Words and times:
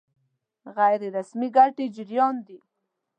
غیر 0.77 1.01
رسمي 1.15 1.47
ګټې 1.55 1.85
جريان 1.95 2.35
دي. 2.47 2.59